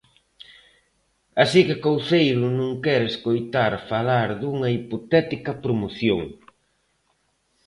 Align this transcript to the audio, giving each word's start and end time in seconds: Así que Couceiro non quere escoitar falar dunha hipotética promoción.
Así 1.43 1.59
que 1.67 1.81
Couceiro 1.85 2.45
non 2.59 2.71
quere 2.85 3.05
escoitar 3.13 3.73
falar 3.91 4.29
dunha 4.41 4.69
hipotética 4.75 5.51
promoción. 5.63 6.21